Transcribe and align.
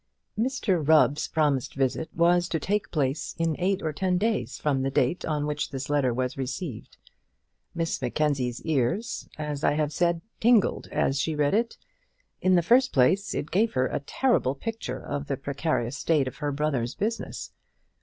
Mr 0.35 0.83
Rubb's 0.87 1.27
promised 1.27 1.75
visit 1.75 2.09
was 2.15 2.49
to 2.49 2.59
take 2.59 2.89
place 2.89 3.35
in 3.37 3.55
eight 3.59 3.83
or 3.83 3.93
ten 3.93 4.17
days 4.17 4.57
from 4.57 4.81
the 4.81 4.89
date 4.89 5.23
on 5.25 5.45
which 5.45 5.69
this 5.69 5.91
letter 5.91 6.11
was 6.11 6.35
received. 6.39 6.97
Miss 7.75 8.01
Mackenzie's 8.01 8.63
ears, 8.63 9.29
as 9.37 9.63
I 9.63 9.73
have 9.73 9.93
said, 9.93 10.21
tingled 10.39 10.87
as 10.87 11.19
she 11.19 11.35
read 11.35 11.53
it. 11.53 11.77
In 12.41 12.55
the 12.55 12.63
first 12.63 12.91
place, 12.91 13.35
it 13.35 13.51
gave 13.51 13.73
her 13.73 13.85
a 13.89 13.99
terrible 13.99 14.55
picture 14.55 15.05
of 15.05 15.27
the 15.27 15.37
precarious 15.37 15.97
state 15.99 16.27
of 16.27 16.37
her 16.37 16.51
brother's 16.51 16.95
business. 16.95 17.51